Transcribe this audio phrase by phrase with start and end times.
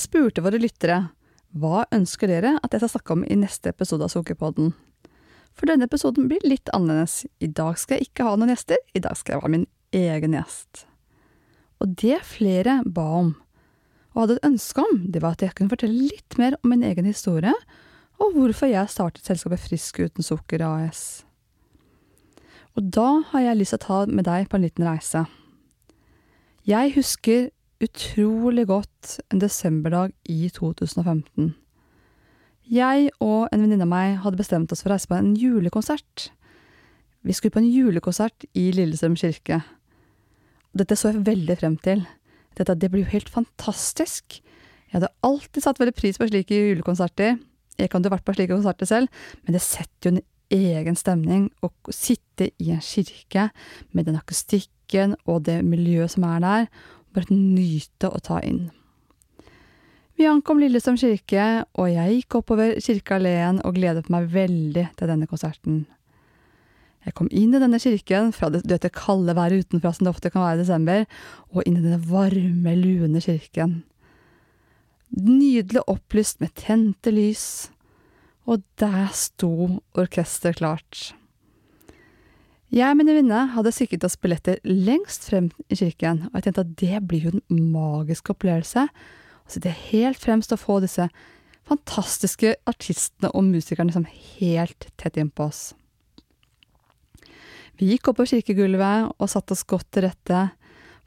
[0.00, 0.94] Jeg spurte våre lyttere
[1.60, 4.70] hva ønsker dere at jeg skal snakke om i neste episode av Sukkerpodden.
[5.52, 7.26] For denne episoden blir litt annerledes.
[7.36, 9.66] I dag skal jeg ikke ha noen gjester, i dag skal jeg være min
[10.00, 10.86] egen gjest.
[11.84, 13.34] Og det flere ba om,
[14.14, 16.88] og hadde et ønske om, det var at jeg kunne fortelle litt mer om min
[16.94, 17.52] egen historie,
[18.24, 21.26] og hvorfor jeg startet selskapet Frisk uten sukker AS.
[22.72, 25.28] Og da har jeg lyst til å ta med deg på en liten reise.
[26.64, 31.54] Jeg husker utrolig godt en desemberdag i 2015.
[32.70, 36.28] Jeg og en venninne av meg hadde bestemt oss for å reise på en julekonsert.
[37.26, 39.62] Vi skulle på en julekonsert i Lillestrøm kirke.
[40.76, 42.04] Dette så jeg veldig frem til.
[42.58, 44.38] Dette, det blir jo helt fantastisk.
[44.90, 47.40] Jeg hadde alltid satt veldig pris på slike julekonserter.
[47.80, 50.98] Jeg kan jo ha vært på slike konserter selv, men det setter jo en egen
[50.98, 53.48] stemning å sitte i en kirke
[53.94, 56.66] med den akustikken og det miljøet som er der,
[57.14, 58.68] bare nyte å ta inn.
[60.20, 65.28] Vi ankom Lillesand kirke, og jeg gikk oppover kirkealleen og gledet meg veldig til denne
[65.30, 65.86] konserten.
[67.06, 70.32] Jeg kom inn i denne kirken fra det, det kalde været utenfra som det ofte
[70.34, 71.06] kan være i desember,
[71.48, 73.78] og inn i denne varme, lune kirken.
[75.16, 77.70] Nydelig opplyst med tente lys,
[78.44, 81.14] og der sto orkesteret klart.
[82.70, 86.62] Jeg og min venninne hadde sikret oss billetter lengst frem i kirken, og jeg tenkte
[86.62, 91.08] at det blir jo en magisk opplevelse å sitte helt fremst og få disse
[91.66, 94.06] fantastiske artistene og musikerne liksom
[94.38, 95.62] helt tett innpå oss.
[97.80, 100.46] Vi gikk opp på kirkegulvet og satte oss godt til rette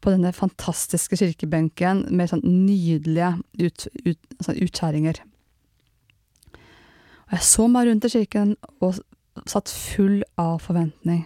[0.04, 5.24] på denne fantastiske kirkebenken med sånn nydelige ut, ut, sånn utskjæringer.
[7.30, 9.00] Og jeg så meg rundt i kirken og
[9.48, 11.24] satt full av forventning.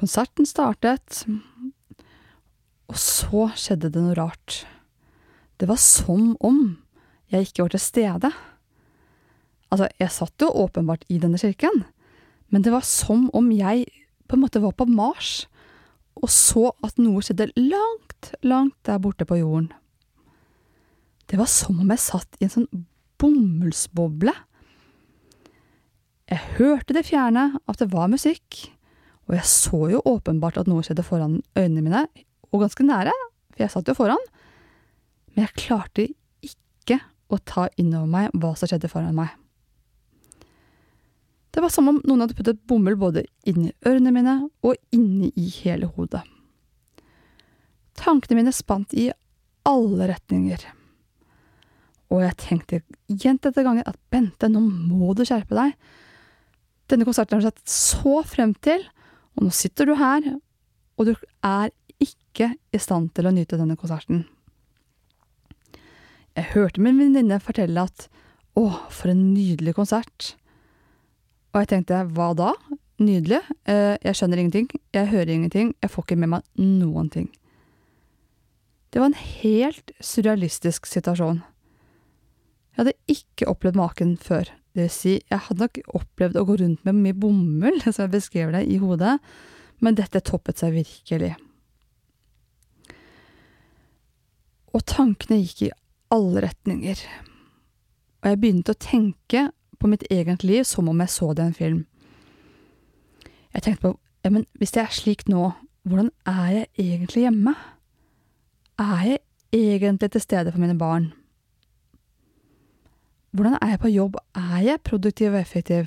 [0.00, 1.24] Konserten startet,
[2.88, 4.62] og så skjedde det noe rart.
[5.60, 6.78] Det var som om
[7.30, 8.30] jeg ikke var til stede.
[9.70, 11.84] Altså, jeg satt jo åpenbart i denne kirken,
[12.48, 13.84] men det var som om jeg
[14.26, 15.44] på en måte var på Mars
[16.20, 19.70] og så at noe skjedde langt, langt der borte på jorden.
[21.30, 22.84] Det var som om jeg satt i en sånn
[23.20, 24.34] bomullsboble.
[26.30, 28.66] Jeg hørte det fjerne at det var musikk,
[29.30, 32.00] og jeg så jo åpenbart at noe skjedde foran øynene mine,
[32.50, 33.12] og ganske nære,
[33.52, 34.24] for jeg satt jo foran,
[35.30, 36.06] men jeg klarte
[36.42, 36.98] ikke
[37.30, 39.30] å ta inn over meg hva som skjedde foran meg.
[41.54, 44.36] Det var som om noen hadde puttet bomull både inni ørene mine
[44.66, 46.24] og inni i hele hodet.
[47.98, 49.08] Tankene mine spant i
[49.66, 50.62] alle retninger.
[52.10, 55.74] Og jeg tenkte gjentatte ganger at Bente, nå må du skjerpe deg.
[56.90, 58.82] Denne konserten har du sett så frem til,
[59.40, 60.26] og nå sitter du her,
[61.00, 64.26] og du er ikke i stand til å nyte denne konserten.
[66.36, 68.04] Jeg hørte min venninne fortelle at
[68.52, 70.34] å, for en nydelig konsert.
[71.54, 72.52] Og jeg tenkte hva da?
[73.00, 73.40] Nydelig?
[73.64, 77.30] Eh, jeg skjønner ingenting, jeg hører ingenting, jeg får ikke med meg noen ting.
[78.92, 81.40] Det var en helt surrealistisk situasjon.
[82.76, 84.52] Jeg hadde ikke opplevd maken før.
[84.70, 88.14] Det vil si, jeg hadde nok opplevd å gå rundt med mye bomull, som jeg
[88.14, 89.16] beskrev det, i hodet,
[89.80, 91.34] men dette toppet seg virkelig.
[94.70, 95.72] Og tankene gikk i
[96.14, 97.00] alle retninger,
[98.20, 99.48] og jeg begynte å tenke
[99.80, 101.80] på mitt eget liv som om jeg så det i en film.
[103.54, 103.92] Jeg tenkte på,
[104.22, 105.48] ja, men hvis jeg er slik nå,
[105.88, 107.54] hvordan er jeg egentlig hjemme?
[108.78, 109.22] Er jeg
[109.56, 111.10] egentlig til stede for mine barn?
[113.30, 114.16] Hvordan er jeg på jobb?
[114.34, 115.86] Er jeg produktiv og effektiv?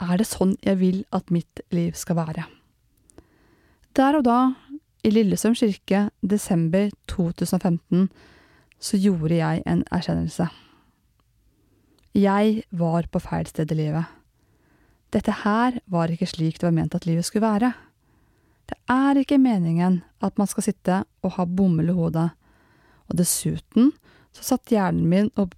[0.00, 2.44] Er det sånn jeg vil at mitt liv skal være?
[3.96, 4.40] Der og da,
[5.00, 8.10] i Lillesøm kirke, desember 2015,
[8.76, 10.50] så gjorde jeg en erkjennelse.
[12.12, 14.04] Jeg var på feil sted i livet.
[15.12, 17.72] Dette her var ikke slik det var ment at livet skulle være.
[18.68, 22.30] Det er ikke meningen at man skal sitte og ha bomull i hodet,
[23.08, 23.94] og dessuten
[24.36, 25.54] så satt hjernen min og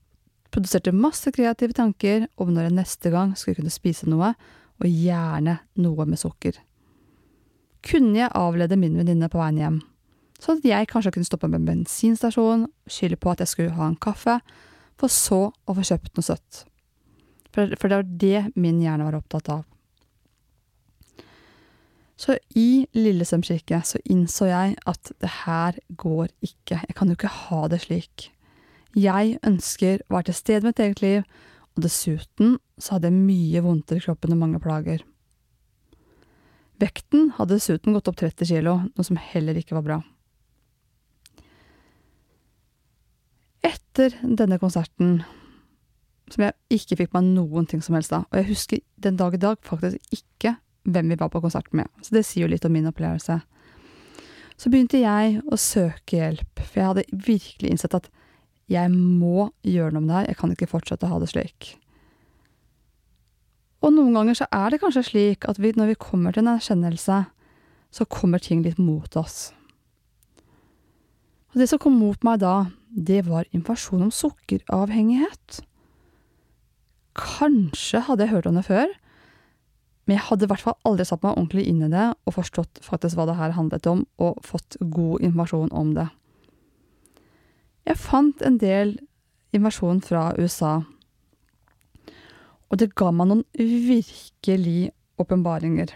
[0.55, 4.33] produserte masse kreative tanker om når jeg neste gang skulle kunne spise noe,
[4.79, 6.55] og gjerne noe med sukker.
[7.83, 9.79] Kunne jeg avlede min venninne på veien hjem,
[10.39, 13.89] sånn at jeg kanskje kunne stoppe med en bensinstasjon, skylde på at jeg skulle ha
[13.91, 14.39] en kaffe,
[14.99, 16.63] for så å få kjøpt noe søtt.
[17.55, 19.67] For, for det var det min hjerne var opptatt av.
[22.19, 27.15] Så i Lillesøm kirke så innså jeg at det her går ikke, jeg kan jo
[27.19, 28.31] ikke ha det slik.
[28.97, 31.25] Jeg ønsker å være til stede med mitt eget liv,
[31.77, 35.05] og dessuten så hadde jeg mye vondter i kroppen og mange plager.
[36.79, 39.99] Vekten hadde dessuten gått opp 30 kilo, noe som heller ikke var bra.
[43.67, 45.21] Etter denne konserten,
[46.31, 49.35] som jeg ikke fikk meg noen ting som helst av, og jeg husker den dag
[49.35, 50.55] i dag faktisk ikke
[50.89, 53.41] hvem vi var på konsert med, så det sier jo litt om min opplevelse,
[54.59, 58.09] så begynte jeg å søke hjelp, for jeg hadde virkelig innsett at
[58.69, 61.75] jeg må gjøre noe med det her, jeg kan ikke fortsette å ha det slik.
[63.85, 66.57] Og noen ganger så er det kanskje slik at vi, når vi kommer til en
[66.57, 67.23] erkjennelse,
[67.95, 69.53] så kommer ting litt mot oss.
[71.55, 75.63] Og det som kom mot meg da, det var informasjon om sukkeravhengighet.
[77.19, 78.91] Kanskje hadde jeg hørt om det før,
[80.05, 82.81] men jeg hadde i hvert fall aldri satt meg ordentlig inn i det og forstått
[82.85, 86.09] faktisk hva det her handlet om, og fått god informasjon om det.
[87.89, 88.99] Jeg fant en del
[89.57, 90.77] invasjon fra USA
[92.69, 94.91] og det ga meg noen virkelig
[95.21, 95.95] åpenbaringer.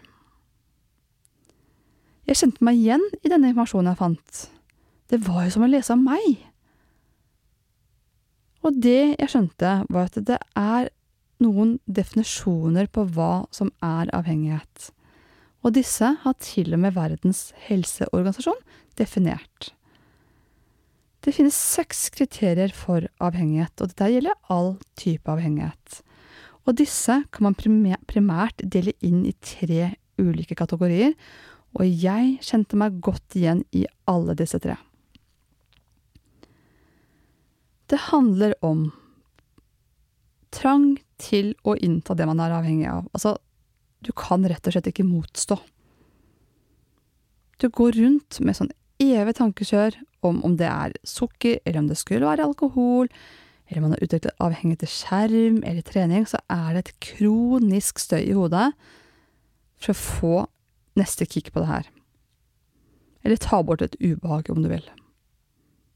[2.29, 4.41] Jeg kjente meg igjen i denne informasjonen jeg fant.
[5.13, 6.47] Det var jo som å lese om meg.
[8.63, 10.89] Og det jeg skjønte, var at det er
[11.43, 14.93] noen definisjoner på hva som er avhengighet.
[15.67, 18.63] Og disse har til og med Verdens helseorganisasjon
[18.99, 19.73] definert.
[21.23, 26.03] Det finnes seks kriterier for avhengighet, og dette gjelder all type avhengighet
[26.63, 31.15] og disse kan man primært dele inn i tre ulike kategorier,
[31.75, 34.77] og jeg kjente meg godt igjen i alle disse tre.
[37.91, 38.91] Det handler om
[40.53, 43.09] trang til å innta det man er avhengig av.
[43.17, 43.35] Altså,
[44.05, 45.59] du kan rett og slett ikke motstå.
[47.61, 48.73] Du går rundt med sånn
[49.03, 53.11] evig tankekjør om om det er sukker, eller om det skulle være alkohol,
[53.69, 58.21] eller man har utviklet avhengig til skjerm eller trening, så er det et kronisk støy
[58.21, 58.73] i hodet
[59.81, 60.35] for å få
[60.99, 61.87] neste kick på det her.
[63.25, 64.85] Eller ta bort et ubehag, om du vil.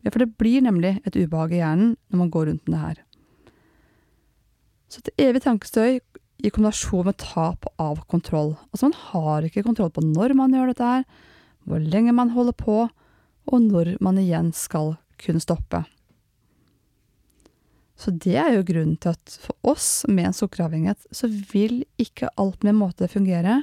[0.04, 2.84] Ja, for det blir nemlig et ubehag i hjernen når man går rundt med det
[2.84, 3.02] her.
[4.86, 8.54] Så et evig tankestøy i kombinasjon med tap av kontroll.
[8.70, 11.04] Altså man har ikke kontroll på når man gjør dette her,
[11.66, 12.86] hvor lenge man holder på,
[13.46, 15.84] og når man igjen skal kunne stoppe.
[17.96, 22.28] Så det er jo grunnen til at for oss med en sukkeravhengighet, så vil ikke
[22.36, 23.62] alt med måte fungere.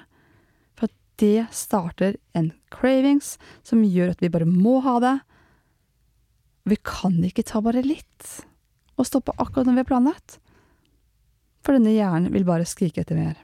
[0.74, 5.18] For at det starter en cravings som gjør at vi bare må ha det.
[6.66, 8.40] Vi kan ikke ta bare litt
[8.98, 10.40] og stoppe akkurat når vi har planlagt.
[11.64, 13.38] For denne hjernen vil bare skrike etter mer.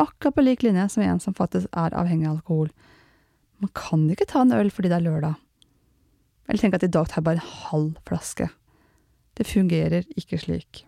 [0.00, 2.70] Akkurat på lik linje som en som faktisk er avhengig av alkohol.
[3.60, 5.34] Man kan ikke ta en øl fordi det er lørdag.
[6.48, 8.48] Eller tenk at i dag tar jeg bare en halv flaske.
[9.38, 10.86] Det fungerer ikke slik.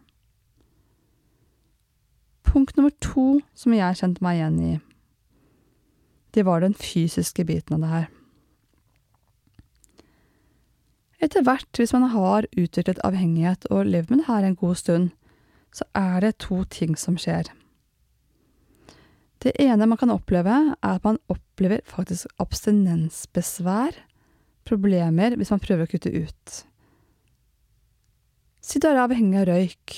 [2.43, 4.73] Punkt nummer to som jeg kjente meg igjen i,
[6.33, 8.11] det var den fysiske biten av det her.
[11.23, 15.11] Etter hvert, hvis man har utviklet avhengighet og levd med det her en god stund,
[15.73, 17.53] så er det to ting som skjer.
[19.43, 23.97] Det ene man kan oppleve, er at man opplever faktisk abstinensbesvær,
[24.69, 26.59] problemer, hvis man prøver å kutte ut.
[28.63, 29.97] Si du er avhengig av røyk,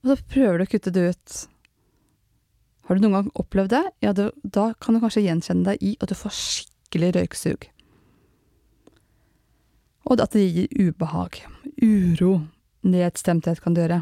[0.00, 1.40] og så prøver du å kutte det ut.
[2.86, 5.96] Har du noen gang opplevd det, ja, du, da kan du kanskje gjenkjenne deg i
[5.98, 7.66] at du får skikkelig røyksug.
[10.10, 11.42] Og at det gir ubehag,
[11.82, 12.32] uro,
[12.86, 14.00] nedstemthet kan det gjøre.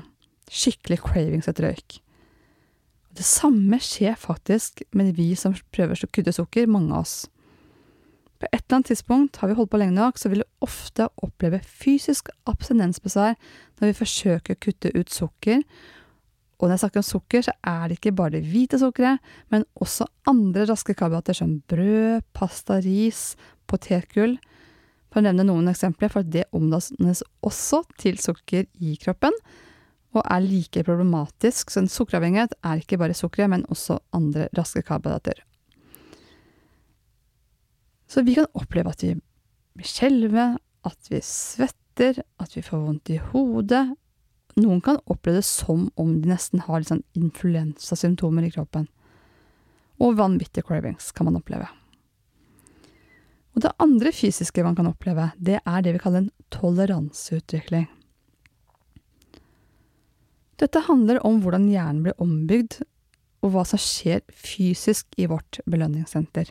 [0.49, 1.99] Skikkelig cravings etter røyk.
[3.19, 7.17] Det samme skjer faktisk med vi som prøver å kutte sukker, mange av oss.
[8.39, 11.09] På et eller annet tidspunkt, har vi holdt på lenge nok, så vil vi ofte
[11.27, 13.35] oppleve fysisk abstinensbesvær
[13.81, 15.65] når vi forsøker å kutte ut sukker.
[16.59, 19.19] Og når jeg snakker om sukker, så er det ikke bare det hvite sukkeret,
[19.51, 23.33] men også andre raske karbohydrater som brød, pasta, ris,
[23.67, 24.37] potetgull.
[25.11, 29.35] For å nevne noen eksempler, for det omdannes også til sukker i kroppen,
[30.17, 31.71] og er like problematisk.
[31.71, 35.43] Så en sukkeravhengighet er ikke bare sukkeret, men også andre raske karbohydrater.
[38.09, 39.15] Så vi kan oppleve at vi
[39.77, 40.51] blir skjelve,
[40.89, 43.85] at vi svetter, at vi får vondt i hodet.
[44.59, 48.89] Noen kan oppleve det som om de nesten har litt sånn influensasymptomer i kroppen.
[50.01, 51.69] Og vanvittige cravings kan man oppleve.
[53.59, 57.89] Og det andre fysiske man kan oppleve, det er det vi kaller en toleranseutvikling.
[60.59, 62.81] Dette handler om hvordan hjernen blir ombygd,
[63.47, 66.51] og hva som skjer fysisk i vårt belønningssenter.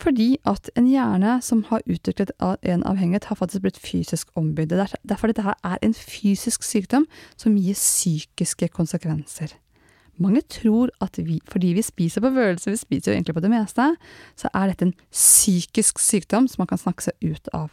[0.00, 4.72] Fordi at en hjerne som har utviklet en avhengighet, har faktisk blitt fysisk ombygd.
[5.04, 7.04] Derfor dette her er en fysisk sykdom
[7.36, 9.52] som gir psykiske konsekvenser.
[10.20, 13.52] Mange tror at vi, fordi vi spiser på følelser, vi spiser jo egentlig på det
[13.52, 13.86] meste,
[14.36, 17.68] så er dette en psykisk sykdom som man kan snakke seg ut av.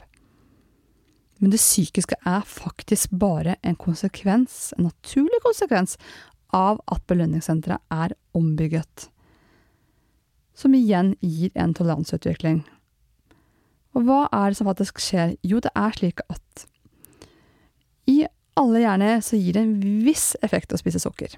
[1.39, 5.98] Men det psykiske er faktisk bare en konsekvens, en naturlig konsekvens,
[6.56, 9.10] av at belønningssenteret er ombygget.
[10.58, 12.63] Som igjen gir en toleranseutvikling.
[13.98, 15.36] Og hva er det som faktisk skjer?
[15.46, 16.65] Jo, det er slik at
[18.08, 18.22] i
[18.58, 21.36] alle hjerner så gir det en viss effekt å spise sukker.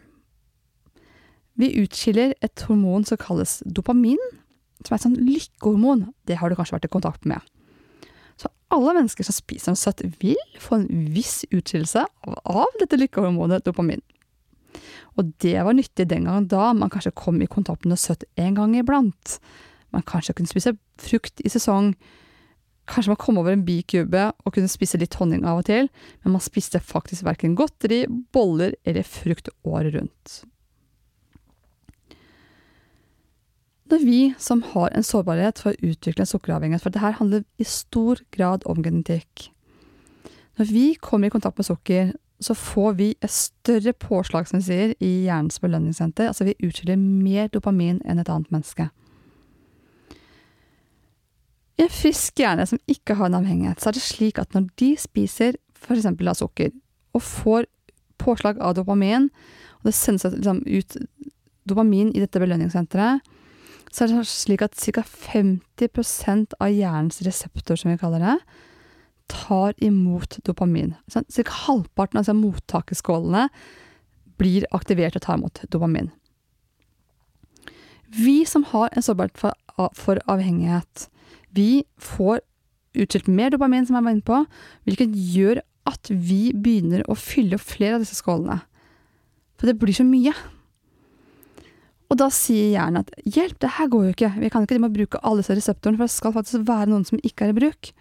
[1.59, 4.19] Vi utskiller et hormon som kalles dopamin,
[4.85, 6.05] som er et sånn lykkehormon.
[6.29, 7.43] Det har du kanskje vært i kontakt med.
[8.69, 14.03] Alle mennesker som spiser noe søtt, vil få en viss utskillelse av dette lykkehormonet dopamin.
[15.17, 18.27] Og det var nyttig den gangen da man kanskje kom i kontakt med noe søtt
[18.39, 19.39] en gang iblant.
[19.93, 21.95] Man kanskje kunne spise frukt i sesong.
[22.89, 25.89] Kanskje man kom over en bikube og kunne spise litt honning av og til,
[26.23, 30.39] men man spiste faktisk verken godteri, boller eller frukt året rundt.
[33.89, 37.65] Når vi som har en sårbarhet for å utvikle en sukkeravhengighet, for dette handler i
[37.65, 39.49] stor grad om genetikk
[40.59, 44.65] Når vi kommer i kontakt med sukker, så får vi et større påslag, som vi
[44.65, 46.27] sier, i hjernens belønningssenter.
[46.27, 48.89] Altså vi utskiller mer dopamin enn et annet menneske.
[51.79, 54.67] I en frisk hjerne som ikke har en avhengighet, så er det slik at når
[54.79, 56.05] de spiser f.eks.
[56.11, 56.73] av sukker,
[57.15, 57.67] og får
[58.19, 59.29] påslag av dopamin,
[59.79, 60.97] og det sendes liksom ut
[61.63, 63.23] dopamin i dette belønningssenteret,
[63.91, 65.03] så er det slik at ca.
[65.03, 68.37] 50% av hjernens reseptor, som vi kaller det,
[69.29, 70.95] tar imot dopamin.
[71.11, 71.57] Sånn, ca.
[71.67, 73.47] halvparten av altså mottakerskålene
[74.39, 76.11] blir aktivert og tar imot dopamin.
[78.09, 79.53] Vi som har en sårbarhet for,
[79.97, 81.09] for avhengighet,
[81.53, 82.41] vi får
[82.97, 84.39] utskilt mer dopamin, som jeg var inne på,
[84.87, 88.61] hvilket gjør at vi begynner å fylle opp flere av disse skålene.
[89.59, 90.33] For det blir så mye.
[92.09, 94.89] Og da sier hjernen at hjelp, det her går jo ikke, vi kan ikke de
[94.93, 97.91] bruke alle disse reseptorene, for det skal faktisk være noen som ikke er i bruk.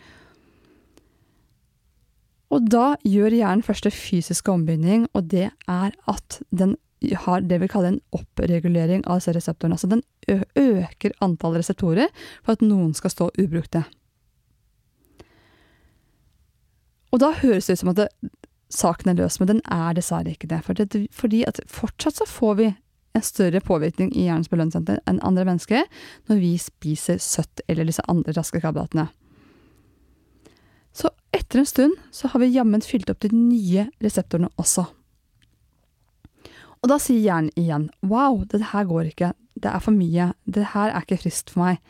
[2.49, 6.79] Og da gjør hjernen først fysiske ombygning, og det er at den
[7.27, 9.77] har det vi kaller en oppregulering av disse reseptorene.
[9.77, 10.03] Altså den
[10.57, 12.09] øker antall reseptorer
[12.41, 13.85] for at noen skal stå ubrukte.
[17.13, 18.09] Og da høres det ut som at det,
[18.73, 20.61] saken er løs, men den er dessverre ikke det.
[20.65, 22.69] For det fordi at fortsatt så får vi
[23.19, 25.87] en større påvirkning i hjernens belønningssenter enn andre mennesker
[26.31, 29.09] når vi spiser søtt eller disse andre raske karbohydratene.
[30.97, 34.89] Så etter en stund så har vi jammen fylt opp de nye reseptorene også.
[36.79, 40.71] Og da sier hjernen igjen wow, dette her går ikke, det er for mye, det
[40.75, 41.81] her er ikke friskt for meg.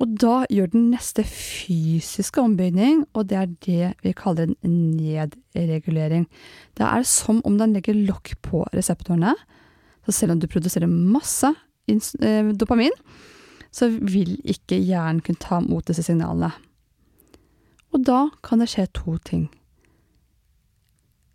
[0.00, 6.24] Og da gjør den neste fysiske ombygning, og det er det vi kaller en nedregulering.
[6.76, 9.34] Det er som om den legger lokk på reseptorene,
[10.10, 11.52] så selv om du produserer masse
[11.86, 12.94] eh, dopamin,
[13.70, 16.50] så vil ikke hjernen kunne ta imot disse signalene.
[17.94, 19.48] Og da kan det skje to ting.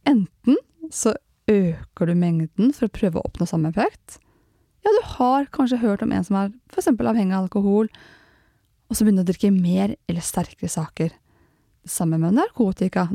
[0.07, 0.59] Enten
[0.91, 1.15] så
[1.51, 4.19] øker du mengden for å prøve å oppnå samme effekt.
[4.85, 7.89] Ja, du har kanskje hørt om en som er eksempel avhengig av alkohol,
[8.85, 11.15] og så begynner å drikke mer eller sterkere saker.
[11.85, 13.07] Det samme med narkotika,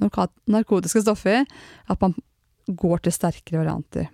[0.51, 1.45] narkotiske stoffer,
[1.91, 2.17] at man
[2.67, 4.11] går til sterkere varianter.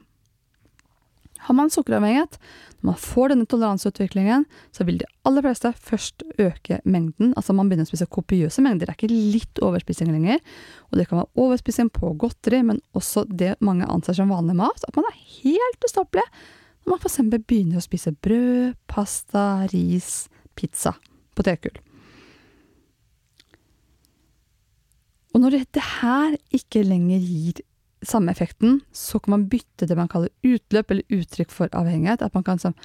[1.46, 2.38] Har man sukkeravhengighet,
[2.80, 7.32] når man får denne toleranseutviklingen, så vil de aller fleste først øke mengden.
[7.38, 8.88] Altså man begynner å spise kopiøse mengder.
[8.88, 10.42] Det er ikke litt overspising lenger.
[10.90, 14.86] Og det kan være overspising på godteri, men også det mange anser som vanlig mat.
[14.88, 16.26] At man er helt ustoppelig
[16.86, 17.18] når man f.eks.
[17.34, 20.26] begynner å spise brød, pasta, ris,
[20.58, 20.94] pizza,
[21.34, 21.80] potetgull.
[25.34, 27.64] Og når dette her ikke lenger gir
[28.08, 32.22] samme effekten, så kan man bytte det man kaller utløp eller uttrykk for avhengighet.
[32.22, 32.76] At man kan sånn,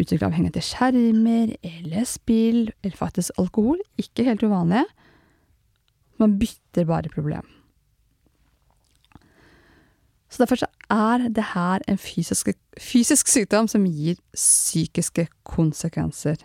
[0.00, 3.82] uttrykke avhengighet til skjermer eller spill, eller faktisk alkohol.
[4.00, 4.84] Ikke helt uvanlig.
[6.22, 7.46] Man bytter bare problem.
[10.34, 12.48] Så derfor så er det her en fysisk,
[12.80, 16.40] fysisk sykdom som gir psykiske konsekvenser.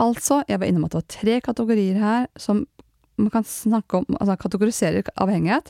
[0.00, 2.64] Altså, jeg var innom at det var tre kategorier her som
[3.20, 5.68] man kan snakke om, altså kategorisere avhengighet.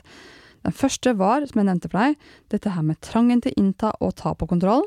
[0.65, 2.17] Den første var, som jeg nevnte for deg,
[2.53, 4.85] dette her med trangen til innta og ta på kontroll.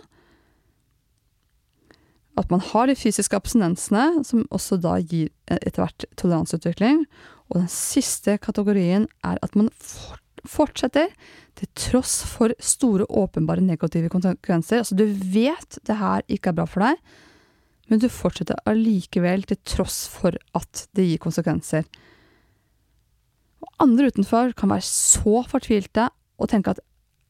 [2.38, 7.04] At man har de fysiske abstinensene, som også da gir etter hvert toleranseutvikling.
[7.50, 9.70] Og den siste kategorien er at man
[10.44, 11.12] fortsetter
[11.58, 14.82] til tross for store, åpenbare negative konsekvenser.
[14.82, 16.98] Altså, du vet det her ikke er bra for deg,
[17.90, 21.86] men du fortsetter allikevel til tross for at det gir konsekvenser.
[23.82, 26.82] Andre utenfor kan være så fortvilte og tenke at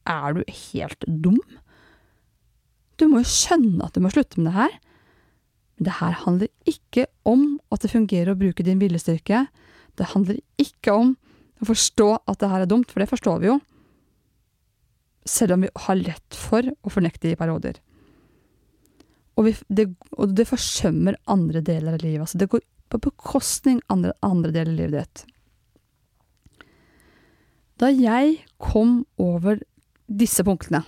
[0.05, 1.39] er du helt dum?
[2.99, 4.75] Du må jo skjønne at du må slutte med det her.
[5.75, 9.47] Men det her handler ikke om at det fungerer å bruke din viljestyrke.
[9.97, 11.15] Det handler ikke om
[11.61, 13.57] å forstå at det her er dumt, for det forstår vi jo.
[15.25, 17.81] Selv om vi har lett for å fornekte i perioder.
[19.35, 22.23] Og, vi, det, og det, forsømmer andre deler av livet.
[22.23, 25.34] Altså det går på bekostning av andre, andre deler av livet ditt.
[27.79, 29.59] Da jeg kom over
[30.07, 30.85] disse punktene,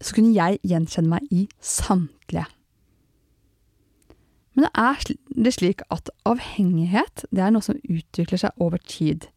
[0.00, 2.44] så kunne jeg gjenkjenne meg i samtlige.
[4.58, 9.28] Men det er slik at avhengighet det er noe som utvikler seg over tid.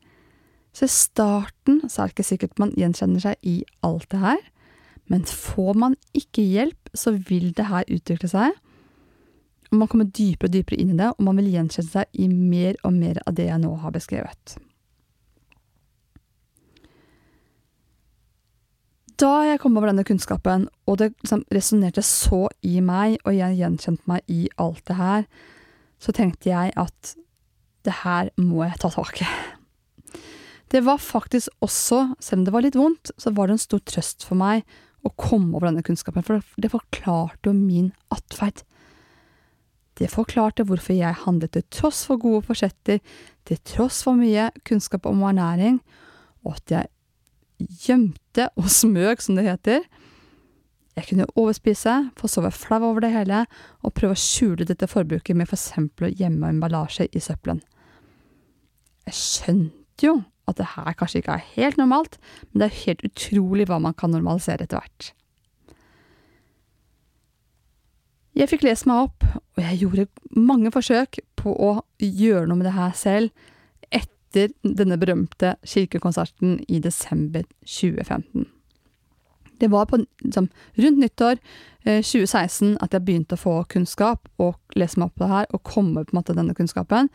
[0.73, 4.41] Så i starten så er det ikke sikkert man gjenkjenner seg i alt det her,
[5.11, 8.55] men får man ikke hjelp, så vil det her utvikle seg.
[9.71, 12.27] Og man kommer dypere og dypere inn i det, og man vil gjenkjenne seg i
[12.31, 14.57] mer og mer av det jeg nå har beskrevet.
[19.21, 23.59] Da jeg kom over denne kunnskapen, og det liksom resonnerte så i meg, og jeg
[23.59, 25.25] gjenkjente meg i alt det her,
[26.01, 27.11] så tenkte jeg at
[27.85, 29.27] det her må jeg ta tak i.
[30.71, 33.81] Det var faktisk også, selv om det var litt vondt, så var det en stor
[33.85, 34.63] trøst for meg
[35.05, 38.63] å komme over denne kunnskapen, for det forklarte jo min atferd.
[39.99, 43.01] Det forklarte hvorfor jeg handlet til tross for gode forsetter,
[43.45, 45.81] til tross for mye kunnskap om ernæring,
[46.47, 46.91] og at jeg
[47.85, 49.85] gjemte og smøg, som det heter.
[50.97, 53.45] Jeg kunne overspise, få sove flau over det hele,
[53.81, 57.61] og prøve å skjule dette forbruket med for eksempel å gjemme emballasje i søppelen.
[59.07, 60.17] Jeg skjønte jo
[60.49, 62.19] at det her kanskje ikke er helt normalt,
[62.51, 65.11] men det er helt utrolig hva man kan normalisere etter hvert.
[68.35, 69.25] Jeg fikk lest meg opp,
[69.57, 70.07] og jeg gjorde
[70.39, 73.31] mange forsøk på å gjøre noe med det her selv,
[74.31, 78.47] etter denne berømte kirkekonserten i desember 2015.
[79.59, 81.37] Det var på, liksom, rundt nyttår
[81.85, 85.51] eh, 2016 at jeg begynte å få kunnskap og lese meg opp på det her
[85.51, 87.11] og komme på en måte denne kunnskapen.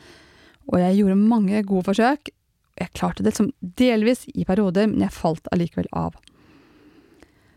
[0.70, 2.31] Og jeg gjorde mange gode forsøk.
[2.76, 6.14] Jeg klarte det liksom delvis i perioder, men jeg falt allikevel av.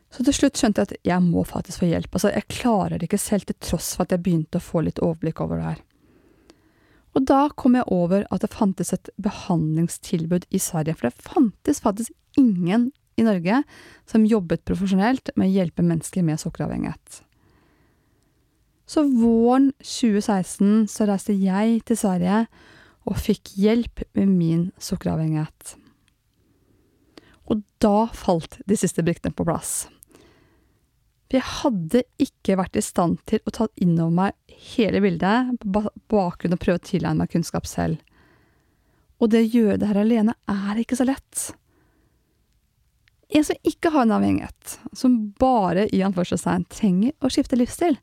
[0.10, 2.16] Så til slutt skjønte jeg at jeg må faktisk få hjelp.
[2.16, 5.02] Altså, jeg klarer det ikke selv, til tross for at jeg begynte å få litt
[5.06, 5.84] overblikk over det her.
[7.18, 11.82] Og da kom jeg over at det fantes et behandlingstilbud i Sverige, for det fantes
[11.82, 13.64] faktisk ingen i Norge
[14.10, 17.24] som jobbet profesjonelt med å hjelpe mennesker med sukkeravhengighet.
[18.90, 22.46] Så våren 2016 så reiste jeg til Sverige
[23.10, 25.76] og fikk hjelp med min sukkeravhengighet.
[27.50, 29.88] Og da falt de siste brikkene på plass.
[31.30, 35.52] For jeg hadde ikke vært i stand til å ta inn over meg hele bildet
[35.62, 38.02] på bakgrunn av å prøve å tilegne meg kunnskap selv.
[39.22, 41.50] Og det å gjøre det her alene er ikke så lett.
[43.30, 48.00] En som ikke har en avhengighet, som bare i anførselstegn trenger å skifte livsstil,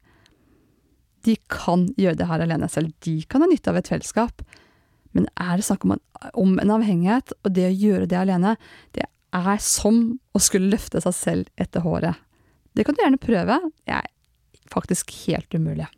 [1.27, 2.93] de kan gjøre det her alene selv.
[3.03, 4.45] De kan ha nytte av et fellesskap.
[5.17, 6.03] Men er det snakk om en,
[6.39, 8.55] om en avhengighet, og det å gjøre det alene,
[8.95, 12.23] det er som å skulle løfte seg selv etter håret.
[12.77, 13.61] Det kan du gjerne prøve.
[13.87, 14.11] Det er
[14.73, 15.89] faktisk helt umulig.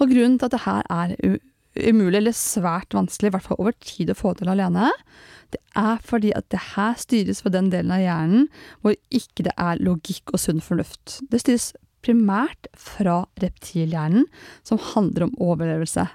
[0.00, 1.14] Og grunnen til at det her er
[1.74, 4.90] umulig, eller svært vanskelig, i hvert fall over tid å få til alene,
[5.54, 8.48] det er fordi at det her styres på den delen av hjernen
[8.82, 11.20] hvor ikke det er logikk og sunn fornuft.
[11.30, 11.72] Det styres
[12.04, 14.26] primært fra reptilhjernen,
[14.66, 16.06] som handler om overlevelse.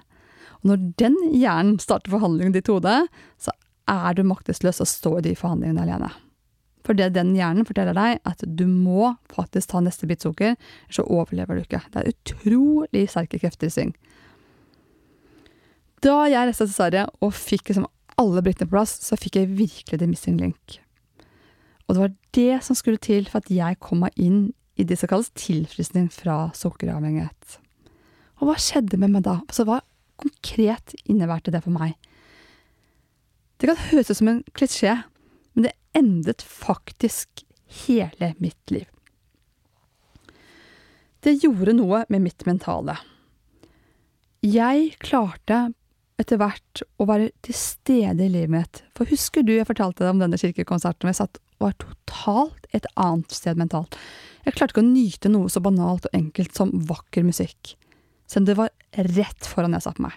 [0.59, 2.95] Og når den hjernen starter forhandlingene i ditt hode,
[3.39, 3.55] så
[3.89, 6.11] er du maktesløs å stå i de forhandlingene alene.
[6.87, 10.55] For det den hjernen forteller deg, at du må faktisk ta neste bit sukker,
[10.89, 11.81] så overlever du ikke.
[11.91, 13.95] Det er utrolig sterke krefter i sving.
[16.03, 17.89] Da jeg reiste til Sverige og fikk liksom
[18.19, 20.79] alle brikkene på plass, så fikk jeg virkelig the missing link.
[21.87, 24.99] Og det var det som skulle til for at jeg kom meg inn i det
[24.99, 27.59] som kalles tilfriskning fra sukkeravhengighet.
[28.39, 29.39] Og hva skjedde med meg da?
[29.51, 29.81] Så hva
[30.19, 31.97] konkret innebærte det for meg?
[33.59, 34.93] Det kan høres ut som en klisjé,
[35.97, 37.43] endret faktisk
[37.85, 38.87] hele mitt liv.
[41.19, 42.95] Det gjorde noe med mitt mentale.
[44.45, 45.73] Jeg klarte
[46.19, 48.81] etter hvert å være til stede i livet mitt.
[48.95, 52.69] For husker du jeg fortalte deg om denne kirkekonserten hvor jeg satt og var totalt
[52.75, 53.97] et annet sted mentalt.
[54.45, 57.75] Jeg klarte ikke å nyte noe så banalt og enkelt som vakker musikk,
[58.29, 58.71] selv om det var
[59.17, 60.15] rett foran jeg satt meg.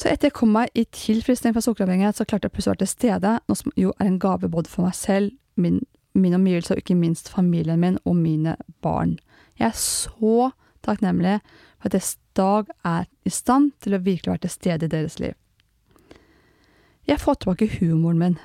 [0.00, 2.84] Så etter jeg kom meg i tilfriskning fra sukkeravhengighet, så klarte jeg plutselig å være
[2.86, 5.82] til stede, noe som jo er en gave både for meg selv, min,
[6.16, 9.18] min omgivelse og ikke minst familien min og mine barn.
[9.60, 10.50] Jeg er så
[10.86, 11.36] takknemlig
[11.82, 15.18] for at jeg dag er i stand til å virkelig være til stede i deres
[15.20, 15.36] liv.
[17.08, 18.38] Jeg fått tilbake humoren min.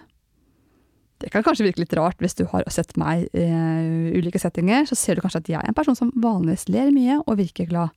[1.21, 4.83] Det kan kanskje virke litt rart hvis du har sett meg i uh, ulike settinger,
[4.89, 7.69] så ser du kanskje at jeg er en person som vanligvis ler mye og virker
[7.69, 7.95] glad.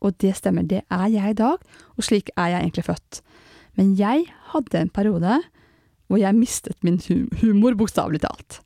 [0.00, 1.60] Og det stemmer, det er jeg i dag,
[1.96, 3.20] og slik er jeg egentlig født.
[3.76, 5.40] Men jeg hadde en periode
[6.10, 6.98] hvor jeg mistet min
[7.40, 8.58] humor, bokstavelig talt.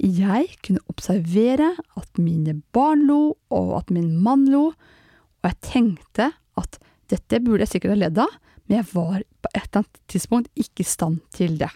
[0.00, 6.30] Jeg kunne observere at mine barn lo, og at min mann lo, og jeg tenkte
[6.56, 6.78] at
[7.12, 8.32] dette burde jeg sikkert ha ledd av,
[8.64, 11.70] men jeg var på et eller annet tidspunkt ikke i stand til det.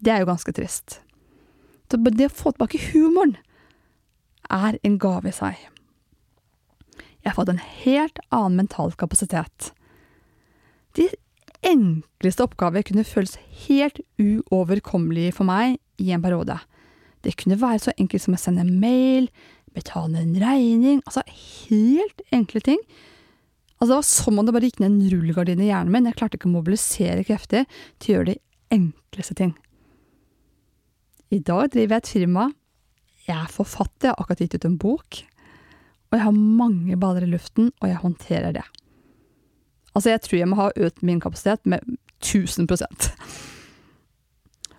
[0.00, 1.02] Det er jo ganske trist.
[1.92, 3.36] Så det å få tilbake humoren
[4.48, 5.58] er en gave i seg.
[7.22, 9.70] Jeg fått en helt annen mental kapasitet.
[10.98, 11.06] De
[11.62, 13.36] enkleste oppgaver kunne føles
[13.68, 16.58] helt uoverkommelige for meg i en periode.
[17.22, 19.28] Det kunne være så enkelt som å sende mail,
[19.72, 22.80] betale en regning, altså helt enkle ting.
[23.78, 26.04] Altså Det var som om det bare gikk ned en rullegardin i hjernen min.
[26.06, 27.64] Jeg klarte ikke å mobilisere krefter
[27.98, 28.40] til å gjøre de
[28.74, 29.54] enkleste ting.
[31.32, 32.44] I dag driver jeg et firma.
[33.26, 35.22] Jeg er forfatter, jeg har akkurat gitt ut en bok.
[36.12, 38.64] Og jeg har mange baller i luften, og jeg håndterer det.
[39.96, 41.80] Altså, jeg tror jeg må ha økt min kapasitet med
[42.22, 43.10] 1000%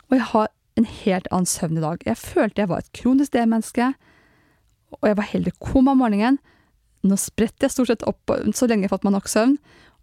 [0.09, 2.05] Og jeg har en helt annen søvn i dag.
[2.05, 3.93] Jeg følte jeg var et kronisk D-menneske,
[4.93, 6.39] og jeg var heller kom om morgenen.
[7.03, 9.57] Nå spretter jeg stort sett opp så lenge jeg har fått meg nok søvn,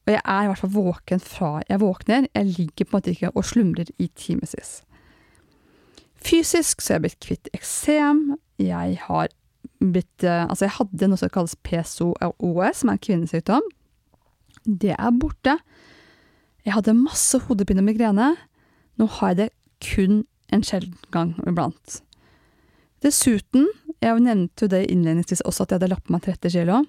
[0.07, 2.27] og jeg er i hvert fall våken fra jeg våkner.
[2.35, 4.81] Jeg ligger på en måte ikke og slumrer i timevis.
[6.21, 8.25] Fysisk så er jeg blitt kvitt eksem.
[8.61, 9.31] Jeg har
[9.81, 13.66] blitt eh, Altså, jeg hadde noe som kalles PSOOS, som er en kvinnesykdom.
[14.64, 15.57] Det er borte.
[16.66, 18.35] Jeg hadde masse hodepine og migrene.
[19.01, 22.01] Nå har jeg det kun en sjelden gang iblant.
[23.01, 23.71] Dessuten,
[24.05, 26.83] jeg nevnte jo det innledningsvis også at jeg hadde lappet meg 30 kilo.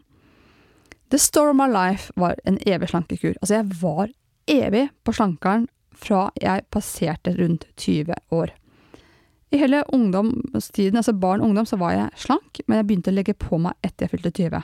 [1.12, 3.36] The Storm of My Life var en evig slankekur.
[3.40, 4.12] Altså, jeg var
[4.52, 8.52] evig på slankeren fra jeg passerte rundt 20 år.
[9.52, 13.16] I hele ungdomstiden, altså barn og ungdom, så var jeg slank, men jeg begynte å
[13.16, 14.62] legge på meg etter jeg fylte 20.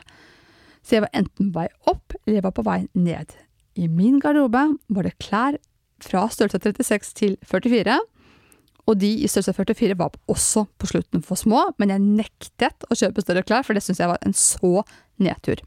[0.80, 3.34] Så jeg var enten på vei opp, eller jeg var på vei ned.
[3.76, 5.58] I min garderobe var det klær
[6.04, 7.98] fra størrelse 36 til 44,
[8.88, 12.96] og de i størrelse 44 var også på slutten for små, men jeg nektet å
[12.96, 14.86] kjøpe større klær, for det syntes jeg var en så
[15.20, 15.60] nedtur.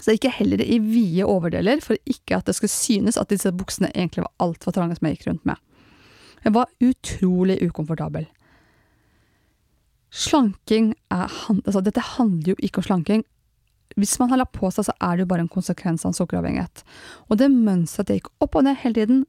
[0.00, 3.52] Så jeg gikk heller i vide overdeler for ikke at det skulle synes at disse
[3.52, 5.60] buksene egentlig var altfor trange som jeg gikk rundt med.
[6.46, 8.28] Jeg var utrolig ukomfortabel.
[10.14, 13.24] Slanking er altså Dette handler jo ikke om slanking.
[13.98, 16.18] Hvis man har lagt på seg, så er det jo bare en konsekvens av en
[16.20, 16.84] sukkeravhengighet.
[17.26, 19.24] Og det mønsteret at jeg gikk opp og ned hele tiden,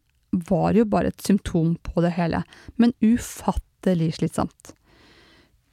[0.47, 2.43] var jo bare et symptom på det hele,
[2.75, 4.73] men ufattelig slitsomt.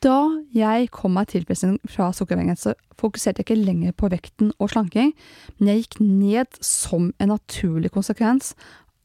[0.05, 0.19] Da
[0.55, 5.13] jeg kom meg til fra sukkeravhengighet, så fokuserte jeg ikke lenger på vekten og slanking,
[5.59, 8.55] men jeg gikk ned som en naturlig konsekvens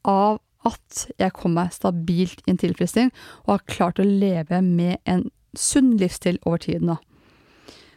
[0.08, 3.12] av at jeg kom meg stabilt i en tilfriskning
[3.46, 6.98] og har klart å leve med en sunn livsstil over tid nå.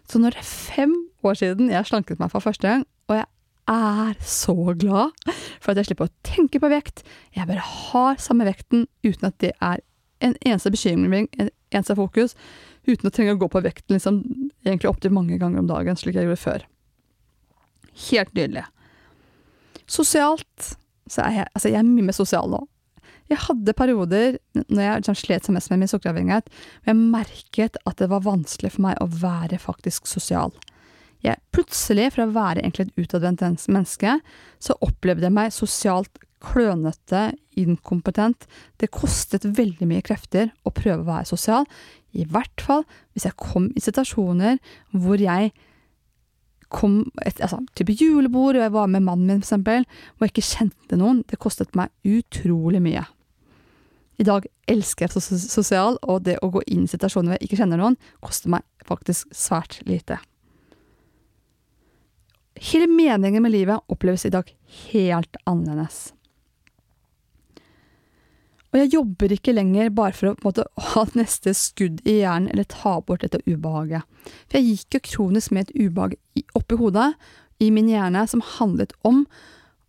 [0.09, 3.27] Så når det er fem år siden jeg slanket meg for første gang, og jeg
[3.71, 5.13] er så glad
[5.61, 7.03] for at jeg slipper å tenke på vekt.
[7.35, 9.83] Jeg bare har samme vekten uten at det er
[10.23, 12.35] en eneste bekymring, en eneste fokus,
[12.87, 14.21] uten å trenge å gå på vekten liksom,
[14.65, 16.65] egentlig opptil mange ganger om dagen, slik jeg gjorde før.
[18.09, 18.65] Helt nydelig.
[19.87, 20.73] Sosialt
[21.09, 22.61] så er jeg, altså jeg er mye mer sosial nå.
[23.31, 24.37] Jeg hadde perioder
[24.67, 26.49] når jeg liksom slet som mest med min sukkeravhengighet,
[26.83, 30.53] hvor jeg merket at det var vanskelig for meg å være faktisk sosial.
[31.23, 34.17] Jeg, plutselig, fra å være egentlig et utadvendt menneske,
[34.59, 38.47] så opplevde jeg meg sosialt klønete, inkompetent.
[38.81, 41.67] Det kostet veldig mye krefter å prøve å være sosial,
[42.13, 44.59] i hvert fall hvis jeg kom i situasjoner
[44.91, 45.53] hvor jeg
[46.73, 49.85] kom et altså, type julebord, og jeg var med mannen min, for eksempel,
[50.17, 51.21] og jeg ikke kjente noen.
[51.29, 53.05] Det kostet meg utrolig mye.
[54.21, 57.61] I dag elsker jeg sosial, og det å gå inn i situasjoner hvor jeg ikke
[57.63, 60.19] kjenner noen, koster meg faktisk svært lite.
[62.63, 64.49] Hele meningen med livet oppleves i dag
[64.91, 66.11] helt annerledes.
[68.73, 72.67] Og jeg jobber ikke lenger bare for å måte, ha neste skudd i hjernen eller
[72.69, 74.05] ta bort dette ubehaget.
[74.49, 76.17] For jeg gikk jo kronisk med et ubehag
[76.57, 77.13] oppi hodet,
[77.61, 79.21] i min hjerne som handlet om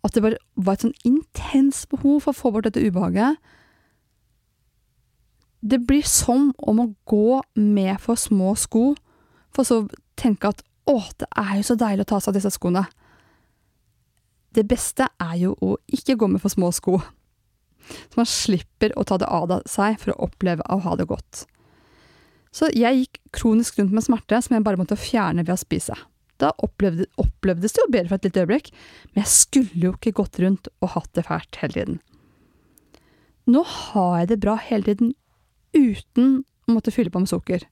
[0.04, 3.40] at det var, var et sånn intens behov for å få bort dette ubehaget.
[5.64, 8.92] Det blir som om å gå med for små sko,
[9.54, 9.88] for så å
[10.20, 12.84] tenke at å, det er jo så deilig å ta seg av disse skoene.
[14.54, 16.98] Det beste er jo å ikke gå med for små sko,
[17.88, 21.44] så man slipper å ta det av seg for å oppleve å ha det godt.
[22.54, 25.96] Så jeg gikk kronisk rundt med smerte som jeg bare måtte fjerne ved å spise.
[26.42, 28.70] Da opplevde, opplevdes det jo bedre for et lite øyeblikk,
[29.12, 32.00] men jeg skulle jo ikke gått rundt og hatt det fælt hele tiden.
[33.50, 35.14] Nå har jeg det bra hele tiden
[35.74, 37.66] uten å måtte fylle på med sukker.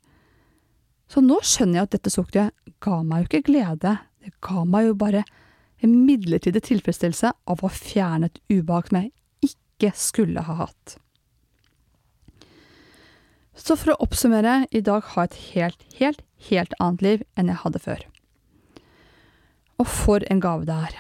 [1.11, 4.91] Så nå skjønner jeg at dette sukkeret ga meg jo ikke glede, det ga meg
[4.91, 5.25] jo bare
[5.83, 9.11] en midlertidig tilfredsstillelse av å fjerne et ubehag som jeg
[9.83, 10.97] ikke skulle ha hatt.
[13.55, 17.51] Så for å oppsummere, i dag har jeg et helt, helt, helt annet liv enn
[17.51, 18.07] jeg hadde før.
[19.83, 20.97] Og for en gave det er.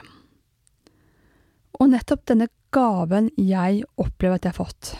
[1.80, 4.92] Og nettopp denne gaven jeg opplever at jeg har fått,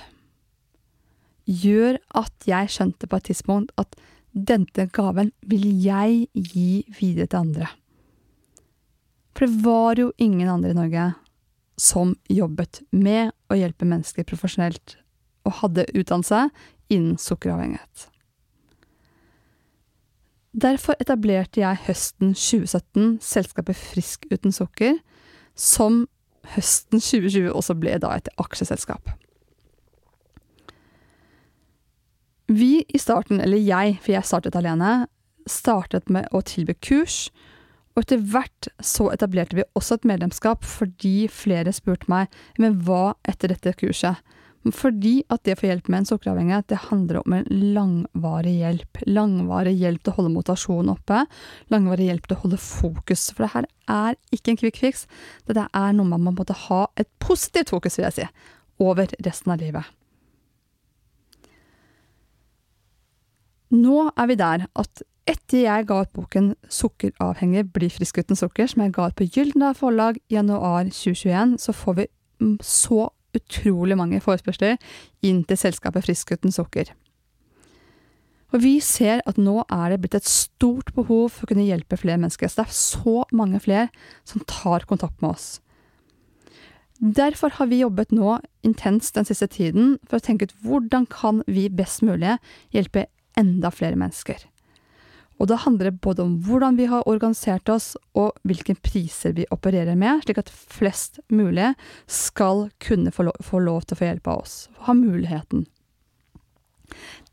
[1.47, 3.99] gjør at jeg skjønte på et tidspunkt at
[4.33, 7.69] denne gaven vil jeg gi videre til andre.
[9.33, 11.09] For det var jo ingen andre i Norge
[11.81, 14.97] som jobbet med å hjelpe mennesker profesjonelt
[15.49, 16.47] og hadde utdannelse
[16.93, 18.09] innen sukkeravhengighet.
[20.53, 24.99] Derfor etablerte jeg høsten 2017 selskapet Frisk uten sukker,
[25.57, 26.05] som
[26.53, 29.15] høsten 2020 også ble da et aksjeselskap.
[32.53, 35.07] Vi i starten, eller jeg, for jeg startet alene,
[35.49, 37.31] startet med å tilby kurs,
[37.93, 43.15] og etter hvert så etablerte vi også et medlemskap fordi flere spurte meg men hva
[43.29, 44.23] etter dette kurset.
[44.71, 49.01] Fordi at det å få hjelp med en sukkeravhengighet, det handler om en langvarig hjelp.
[49.11, 51.25] Langvarig hjelp til å holde motivasjonen oppe.
[51.75, 53.25] Langvarig hjelp til å holde fokus.
[53.33, 55.09] For det her er ikke en quick fix.
[55.51, 58.29] Dette er noe man måtte ha et positivt fokus, vil jeg si,
[58.87, 59.91] over resten av livet.
[63.73, 65.03] Nå er vi der at
[65.33, 69.29] etter jeg ga ut boken 'Sukkeravhengig blir frisk uten sukker', som jeg ga ut på
[69.29, 72.07] Gyldendal forlag i januar 2021, så får vi
[72.61, 74.77] så utrolig mange forespørsler
[75.25, 76.93] inn til selskapet Frisk uten sukker.
[78.53, 81.97] Og vi ser at nå er det blitt et stort behov for å kunne hjelpe
[81.97, 82.51] flere mennesker.
[82.51, 83.89] Så det er så mange flere
[84.29, 85.61] som tar kontakt med oss.
[87.01, 91.41] Derfor har vi jobbet nå intenst den siste tiden for å tenke ut hvordan kan
[91.49, 92.37] vi best mulig
[92.77, 93.09] hjelpe
[93.41, 94.45] enda flere mennesker.
[95.43, 99.49] Og da handler det både om hvordan vi har organisert oss, og hvilke priser vi
[99.51, 101.73] opererer med, slik at flest mulig
[102.07, 104.55] skal kunne få lov, få lov til å få hjelp av oss,
[104.87, 105.65] ha muligheten.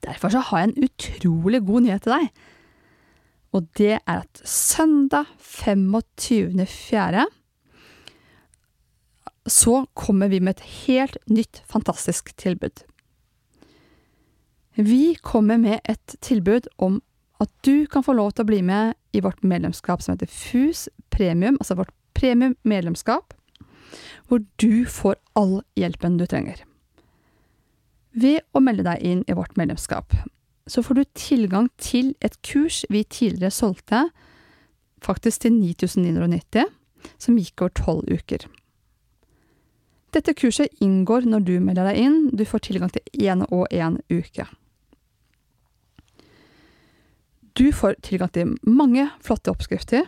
[0.01, 2.31] Derfor så har jeg en utrolig god nyhet til deg.
[3.53, 7.25] Og det er at søndag 25.4.
[9.49, 12.83] så kommer vi med et helt nytt, fantastisk tilbud.
[14.77, 17.01] Vi kommer med et tilbud om
[17.39, 20.87] at du kan få lov til å bli med i vårt medlemskap som heter FUS
[21.13, 23.33] premium, altså vårt premium-medlemskap,
[24.27, 26.61] hvor du får all hjelpen du trenger.
[28.11, 30.13] Ved å melde deg inn i vårt medlemskap,
[30.69, 34.09] så får du tilgang til et kurs vi tidligere solgte,
[35.01, 36.67] faktisk til 9990,
[37.17, 38.45] som gikk over tolv uker.
[40.13, 43.99] Dette kurset inngår når du melder deg inn, du får tilgang til én og én
[44.09, 44.47] uke.
[47.59, 50.05] Du får tilgang til mange flotte oppskrifter.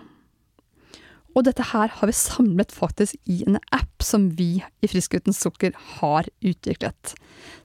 [1.35, 5.35] Og dette her har vi samlet faktisk i en app som vi i Frisk uten
[5.35, 7.13] sukker har utviklet.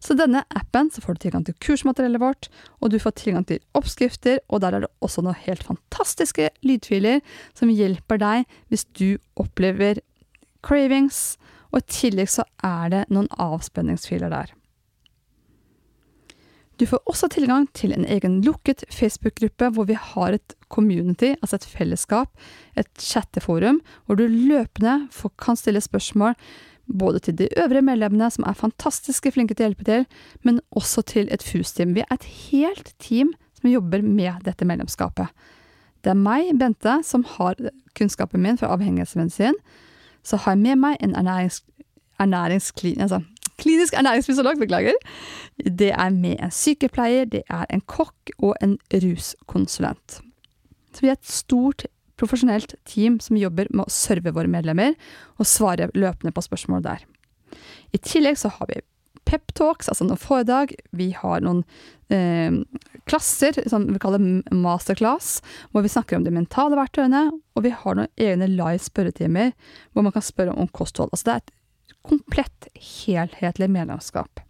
[0.03, 2.51] Så denne appen så får du tilgang til kursmateriellet vårt,
[2.83, 7.23] og du får tilgang til oppskrifter, og der er det også noen helt fantastiske lydfiler
[7.55, 10.03] som hjelper deg hvis du opplever
[10.67, 11.37] cravings,
[11.71, 14.56] og i tillegg så er det noen avspenningsfiler der.
[16.77, 21.57] Du får også tilgang til en egen lukket Facebook-gruppe hvor vi har et community, altså
[21.57, 22.29] et fellesskap,
[22.77, 25.09] et chatteforum, hvor du løpende
[25.41, 26.35] kan stille spørsmål
[26.87, 30.05] både til de øvrige medlemmene, som er fantastiske flinke til å hjelpe til,
[30.45, 31.97] men også til et FUS-team.
[31.97, 35.33] Vi er et helt team som jobber med dette medlemskapet.
[36.05, 37.57] Det er meg, Bente, som har
[37.99, 39.57] kunnskapen min fra avhengighetsmedisin.
[40.23, 41.63] Så har jeg med meg en ernærings,
[42.21, 43.23] ernæringsklinikk Altså
[43.61, 44.97] klinisk ernæringsfysiolog, beklager.
[45.65, 50.21] Det er med en sykepleier, det er en kokk og en ruskonsulent.
[50.93, 54.95] Så vi er et stort profesjonelt team som jobber med å serve våre medlemmer
[55.37, 57.03] og svare løpende på spørsmål der.
[57.93, 58.81] I tillegg så har vi
[59.27, 60.73] peptalks, altså noen foredrag.
[60.97, 61.65] Vi har noen
[62.15, 62.55] eh,
[63.11, 64.23] klasser, som vi kaller
[64.55, 65.41] masterclass,
[65.73, 67.27] hvor vi snakker om de mentale verktøyene.
[67.59, 69.53] Og vi har noen egne live spørretimer
[69.93, 71.11] hvor man kan spørre om kosthold.
[71.13, 71.56] Altså det er et
[72.07, 74.41] komplett, helhetlig medlemskap.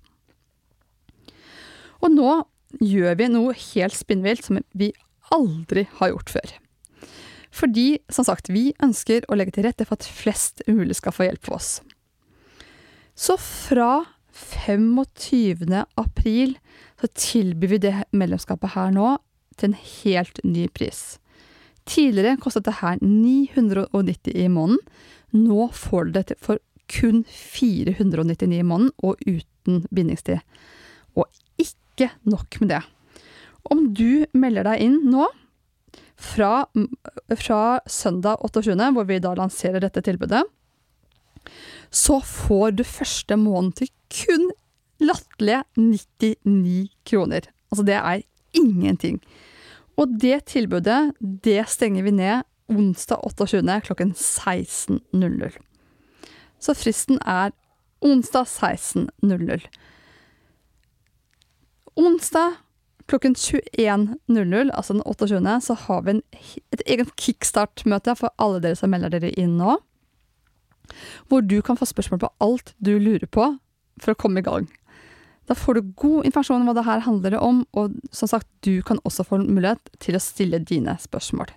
[2.05, 2.31] Og nå
[2.83, 4.93] gjør vi noe helt spinnvilt som vi
[5.35, 6.55] aldri har gjort før.
[7.57, 11.29] Fordi, som sagt, vi ønsker å legge til rette for at flest mulig skal få
[11.29, 11.71] hjelp for oss.
[13.17, 14.05] Så fra
[14.37, 15.73] 25.
[15.97, 16.59] april
[17.01, 19.15] så tilbyr vi det medlemskapet her nå
[19.57, 21.17] til en helt ny pris.
[21.89, 24.83] Tidligere kostet det her 990 i måneden.
[25.33, 30.43] Nå får du det for kun 499 i måneden, og uten bindingstid.
[31.17, 31.27] Og
[31.61, 32.83] ikke nok med det.
[33.71, 35.27] Om du melder deg inn nå,
[36.17, 36.65] fra,
[37.37, 40.45] fra søndag 28., hvor vi da lanserer dette tilbudet,
[41.91, 44.49] så får du første måned til kun
[45.03, 47.51] latterlige 99 kroner.
[47.71, 48.25] Altså, det er
[48.57, 49.21] ingenting.
[49.97, 53.81] Og det tilbudet, det stenger vi ned onsdag 28.
[53.87, 55.57] klokken 16.00.
[56.63, 57.53] Så fristen er
[58.05, 59.67] onsdag 16.00.
[61.97, 62.63] Onsdag
[63.07, 66.23] klokken 21.00, altså den 28., så har vi en,
[66.75, 69.79] et eget kickstart-møte for alle dere som melder dere inn nå
[71.27, 73.47] hvor du kan få spørsmål på alt du lurer på
[74.03, 74.69] for å komme i gang.
[75.47, 78.83] Da får du god informasjon om hva det her handler om, og som sagt, du
[78.87, 81.53] kan også få mulighet til å stille dine spørsmål.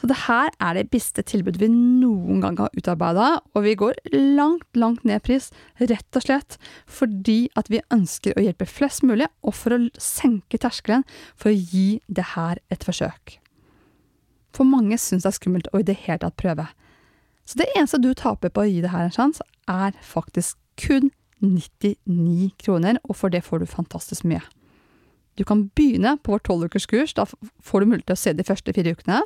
[0.00, 3.98] Så det her er det beste tilbudet vi noen gang har utarbeida, og vi går
[4.14, 6.56] langt, langt ned pris, rett og slett
[6.88, 11.58] fordi at vi ønsker å hjelpe flest mulig, og for å senke terskelen for å
[11.58, 13.36] gi det her et forsøk.
[14.56, 16.66] For mange syns det er skummelt å i det hele tatt prøve.
[17.44, 21.12] Så det eneste du taper på å gi det her en sjanse, er faktisk kun
[21.44, 24.42] 99 kroner, og for det får du fantastisk mye.
[25.38, 28.74] Du kan begynne på vårt tolvukerskurs, da får du mulighet til å se de første
[28.76, 29.22] fire ukene.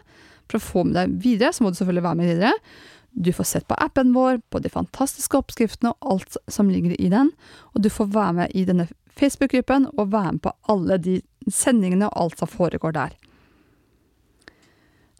[0.48, 2.52] For å få med deg videre, så må du selvfølgelig være med videre.
[3.14, 7.11] Du får sett på appen vår, på de fantastiske oppskriftene og alt som ligger i
[7.12, 7.30] den,
[7.72, 12.09] og du får være med i denne Facebook-gruppen og være med på alle de sendingene
[12.11, 13.14] og alt som foregår der.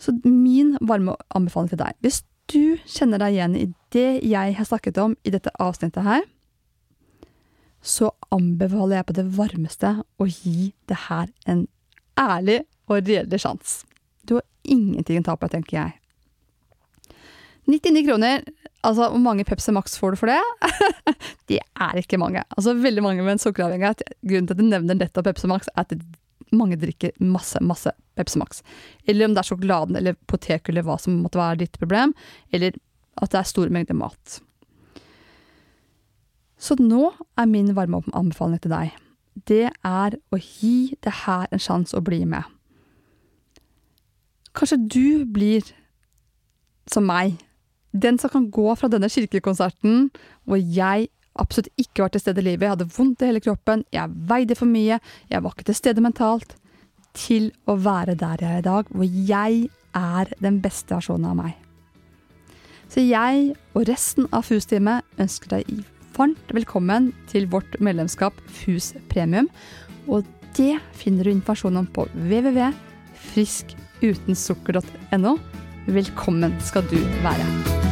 [0.01, 4.69] Så min varme anbefaling til deg, hvis du kjenner deg igjen i det jeg har
[4.69, 6.27] snakket om i dette avsnittet her,
[7.85, 11.67] så anbefaler jeg på det varmeste å gi det her en
[12.21, 13.85] ærlig og reell sjanse.
[14.25, 15.95] Du har ingenting å tape, tenker jeg.
[17.71, 18.43] 99 kroner,
[18.85, 20.75] altså hvor mange Pepsi Max får du for det?
[21.51, 22.43] det er ikke mange.
[22.57, 24.05] Altså veldig mange med en sukkeravhengighet.
[24.21, 25.95] Grunnen til at du nevner nettopp Pepsi Max, er at
[26.55, 28.61] mange drikker masse, masse Pepsi Max.
[29.09, 32.13] Eller om det er sjokoladen eller potet eller hva som måtte være ditt problem.
[32.53, 32.77] Eller
[33.23, 34.41] at det er store mengder mat.
[36.61, 38.93] Så nå er min varme anbefaling til deg.
[39.49, 42.47] Det er å gi det her en sjanse å bli med.
[44.55, 45.67] Kanskje du blir
[46.91, 47.39] som meg.
[47.91, 50.09] Den som kan gå fra denne kirkekonserten
[50.47, 52.67] hvor jeg absolutt ikke var til stede i livet.
[52.67, 56.05] Jeg hadde vondt i hele kroppen, jeg veide for mye, jeg var ikke til stede
[56.05, 56.55] mentalt.
[57.15, 61.39] Til å være der jeg er i dag, hvor jeg er den beste versjonen av
[61.39, 61.55] meg.
[62.91, 65.71] Så jeg og resten av FUS-teamet ønsker deg
[66.15, 69.49] varmt velkommen til vårt medlemskap FUS Premium.
[70.07, 70.27] Og
[70.59, 72.07] det finner du informasjon om på
[74.01, 75.39] www.friskutensukker.no.
[75.87, 77.84] Velkommen skal du være.